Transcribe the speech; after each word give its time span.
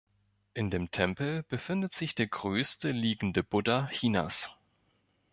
In 0.55 0.71
dem 0.71 0.89
Tempel 0.89 1.43
befindet 1.43 1.93
sich 1.93 2.15
der 2.15 2.25
größte 2.25 2.89
liegende 2.89 3.43
Buddha 3.43 3.87
Chinas. 3.93 4.49